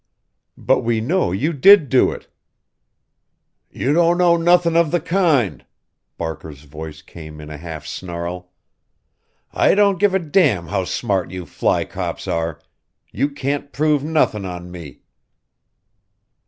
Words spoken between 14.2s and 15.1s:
on me."